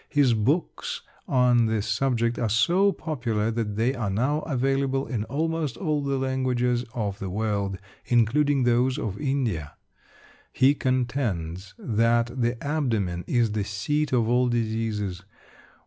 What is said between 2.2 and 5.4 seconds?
are so popular that they are now available in